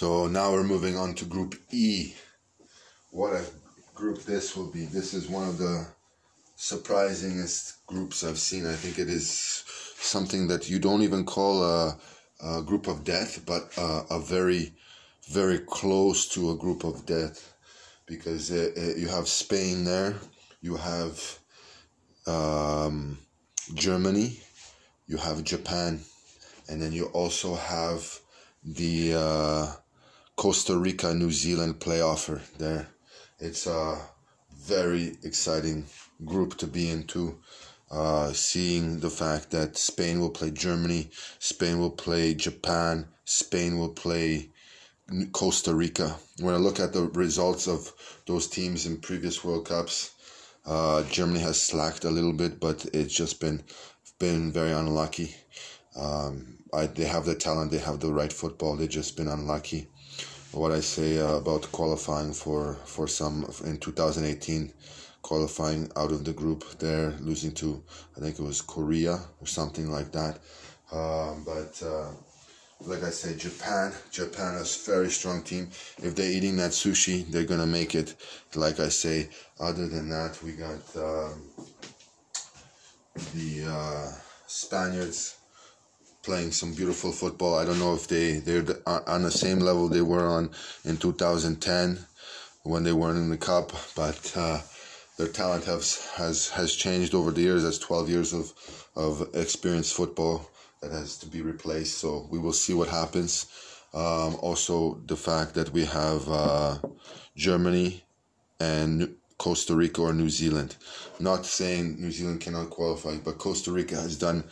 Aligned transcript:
So 0.00 0.28
now 0.28 0.50
we're 0.50 0.64
moving 0.64 0.96
on 0.96 1.14
to 1.16 1.26
Group 1.26 1.56
E. 1.70 2.14
What 3.10 3.34
a 3.34 3.44
group 3.94 4.22
this 4.22 4.56
will 4.56 4.72
be. 4.72 4.86
This 4.86 5.12
is 5.12 5.28
one 5.28 5.46
of 5.46 5.58
the 5.58 5.86
surprisingest 6.56 7.84
groups 7.86 8.24
I've 8.24 8.38
seen. 8.38 8.66
I 8.66 8.72
think 8.76 8.98
it 8.98 9.10
is 9.10 9.62
something 9.98 10.48
that 10.48 10.70
you 10.70 10.78
don't 10.78 11.02
even 11.02 11.26
call 11.26 11.62
a, 11.62 11.98
a 12.42 12.62
group 12.62 12.88
of 12.88 13.04
death, 13.04 13.44
but 13.44 13.76
a, 13.76 14.06
a, 14.14 14.18
very, 14.18 14.72
very 15.28 15.58
close 15.58 16.26
to 16.28 16.52
a 16.52 16.56
group 16.56 16.82
of 16.82 17.04
death 17.04 17.52
because 18.06 18.50
uh, 18.50 18.70
uh, 18.74 18.96
you 18.96 19.08
have 19.08 19.28
Spain 19.28 19.84
there, 19.84 20.14
you 20.62 20.76
have 20.76 21.38
um, 22.26 23.18
Germany, 23.74 24.40
you 25.06 25.18
have 25.18 25.44
Japan, 25.44 26.00
and 26.70 26.80
then 26.80 26.94
you 26.94 27.04
also 27.12 27.54
have 27.54 28.18
the 28.64 29.14
uh, 29.14 29.72
Costa 30.40 30.74
Rica 30.74 31.12
New 31.12 31.30
Zealand 31.30 31.80
playoffer 31.80 32.40
there. 32.56 32.88
It's 33.40 33.66
a 33.66 34.00
very 34.58 35.18
exciting 35.22 35.84
group 36.24 36.56
to 36.56 36.66
be 36.66 36.88
into. 36.88 37.38
Uh, 37.90 38.32
seeing 38.32 39.00
the 39.00 39.10
fact 39.10 39.50
that 39.50 39.76
Spain 39.76 40.18
will 40.18 40.30
play 40.30 40.50
Germany, 40.50 41.10
Spain 41.40 41.78
will 41.78 41.90
play 41.90 42.32
Japan, 42.32 43.06
Spain 43.26 43.78
will 43.78 43.90
play 43.90 44.48
Costa 45.32 45.74
Rica. 45.74 46.16
When 46.38 46.54
I 46.54 46.56
look 46.56 46.80
at 46.80 46.94
the 46.94 47.02
results 47.08 47.68
of 47.68 47.92
those 48.26 48.46
teams 48.46 48.86
in 48.86 48.96
previous 48.96 49.44
World 49.44 49.66
Cups, 49.66 50.12
uh, 50.64 51.02
Germany 51.02 51.40
has 51.40 51.60
slacked 51.60 52.04
a 52.04 52.10
little 52.10 52.32
bit, 52.32 52.58
but 52.58 52.86
it's 52.94 53.12
just 53.12 53.40
been 53.40 53.62
been 54.18 54.52
very 54.52 54.72
unlucky. 54.72 55.36
Um, 55.94 56.60
I, 56.72 56.86
they 56.86 57.04
have 57.04 57.26
the 57.26 57.34
talent, 57.34 57.72
they 57.72 57.78
have 57.78 58.00
the 58.00 58.10
right 58.10 58.32
football. 58.32 58.76
They've 58.76 58.88
just 58.88 59.18
been 59.18 59.28
unlucky. 59.28 59.88
What 60.52 60.72
I 60.72 60.80
say 60.80 61.20
uh, 61.20 61.36
about 61.36 61.70
qualifying 61.70 62.32
for 62.32 62.74
for 62.84 63.06
some 63.06 63.44
in 63.64 63.78
2018, 63.78 64.72
qualifying 65.22 65.88
out 65.96 66.10
of 66.10 66.24
the 66.24 66.32
group 66.32 66.64
there, 66.80 67.14
losing 67.20 67.52
to 67.52 67.80
I 68.16 68.20
think 68.20 68.38
it 68.38 68.42
was 68.42 68.60
Korea 68.60 69.20
or 69.40 69.46
something 69.46 69.92
like 69.92 70.10
that. 70.10 70.40
Um, 70.90 71.44
but 71.44 71.80
uh, 71.86 72.10
like 72.80 73.04
I 73.04 73.10
said, 73.10 73.38
Japan. 73.38 73.92
Japan 74.10 74.56
is 74.56 74.76
a 74.76 74.90
very 74.90 75.10
strong 75.10 75.42
team. 75.42 75.68
If 76.02 76.16
they're 76.16 76.30
eating 76.30 76.56
that 76.56 76.72
sushi, 76.72 77.30
they're 77.30 77.44
gonna 77.44 77.66
make 77.66 77.94
it. 77.94 78.16
Like 78.56 78.80
I 78.80 78.88
say, 78.88 79.28
other 79.60 79.86
than 79.86 80.08
that, 80.08 80.42
we 80.42 80.52
got 80.52 80.82
um, 80.96 81.42
the 83.34 83.66
uh, 83.68 84.12
Spaniards 84.48 85.36
playing 86.22 86.52
some 86.52 86.74
beautiful 86.74 87.12
football. 87.12 87.58
I 87.58 87.64
don't 87.64 87.78
know 87.78 87.94
if 87.94 88.08
they 88.08 88.38
they're 88.38 88.64
on 88.86 89.22
the 89.22 89.30
same 89.30 89.60
level 89.60 89.88
they 89.88 90.02
were 90.02 90.26
on 90.26 90.50
in 90.84 90.96
2010 90.96 91.98
when 92.62 92.84
they 92.84 92.92
weren't 92.92 93.18
in 93.18 93.30
the 93.30 93.38
cup, 93.38 93.72
but 93.96 94.32
uh, 94.36 94.60
their 95.16 95.28
talent 95.28 95.64
has 95.64 96.06
has 96.16 96.48
has 96.50 96.74
changed 96.74 97.14
over 97.14 97.30
the 97.30 97.40
years. 97.40 97.62
That's 97.62 97.78
12 97.78 98.08
years 98.10 98.32
of 98.32 98.52
of 98.96 99.34
experienced 99.34 99.94
football 99.94 100.50
that 100.82 100.92
has 100.92 101.16
to 101.18 101.26
be 101.26 101.42
replaced. 101.42 101.98
So 101.98 102.26
we 102.30 102.38
will 102.38 102.52
see 102.52 102.74
what 102.74 102.88
happens. 102.88 103.46
Um, 103.92 104.36
also, 104.40 105.00
the 105.06 105.16
fact 105.16 105.54
that 105.54 105.72
we 105.72 105.84
have 105.84 106.28
uh, 106.28 106.78
Germany 107.36 108.04
and 108.60 109.16
Costa 109.40 109.74
Rica 109.74 110.02
or 110.02 110.12
New 110.12 110.28
Zealand. 110.28 110.76
Not 111.18 111.46
saying 111.46 111.98
New 111.98 112.10
Zealand 112.10 112.42
cannot 112.42 112.68
qualify, 112.68 113.16
but 113.24 113.38
Costa 113.38 113.72
Rica 113.72 113.96
has 113.96 114.18
done 114.18 114.44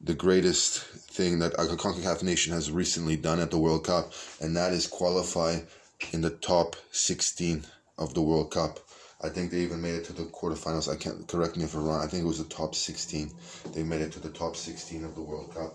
the 0.00 0.14
greatest 0.14 0.80
thing 0.80 1.40
that 1.40 1.54
a 1.54 1.64
CONCACAF 1.76 2.22
nation 2.22 2.52
has 2.52 2.70
recently 2.70 3.16
done 3.16 3.40
at 3.40 3.50
the 3.50 3.58
World 3.58 3.84
Cup, 3.84 4.12
and 4.40 4.56
that 4.56 4.72
is 4.72 4.86
qualify 4.86 5.60
in 6.12 6.20
the 6.20 6.30
top 6.30 6.76
16 6.92 7.64
of 7.98 8.14
the 8.14 8.22
World 8.22 8.52
Cup. 8.52 8.78
I 9.20 9.28
think 9.28 9.50
they 9.50 9.58
even 9.58 9.82
made 9.82 9.96
it 9.96 10.04
to 10.04 10.12
the 10.12 10.22
quarterfinals. 10.24 10.92
I 10.92 10.96
can't 10.96 11.26
correct 11.26 11.56
me 11.56 11.64
if 11.64 11.74
I'm 11.74 11.84
wrong. 11.84 12.00
I 12.00 12.06
think 12.06 12.22
it 12.22 12.26
was 12.26 12.38
the 12.38 12.54
top 12.54 12.76
16. 12.76 13.32
They 13.74 13.82
made 13.82 14.00
it 14.00 14.12
to 14.12 14.20
the 14.20 14.28
top 14.28 14.54
16 14.54 15.04
of 15.04 15.16
the 15.16 15.22
World 15.22 15.52
Cup. 15.52 15.74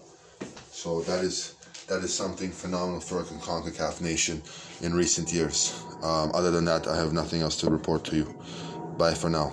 So 0.72 1.02
that 1.02 1.24
is 1.24 1.56
that 1.88 2.02
is 2.02 2.14
something 2.14 2.50
phenomenal 2.50 3.02
for 3.02 3.20
a 3.20 3.24
CONCACAF 3.24 4.00
nation 4.00 4.42
in 4.82 4.94
recent 4.94 5.34
years. 5.34 5.84
Um, 6.02 6.32
other 6.34 6.50
than 6.50 6.64
that, 6.66 6.88
I 6.88 6.96
have 6.96 7.12
nothing 7.12 7.42
else 7.42 7.58
to 7.58 7.70
report 7.70 8.06
to 8.06 8.16
you. 8.16 8.36
Bye 8.98 9.14
for 9.14 9.30
now. 9.30 9.52